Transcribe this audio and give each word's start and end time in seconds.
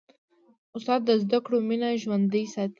استاد 0.75 1.01
د 1.05 1.11
زدهکړو 1.23 1.57
مینه 1.67 1.89
ژوندۍ 2.01 2.43
ساتي. 2.53 2.69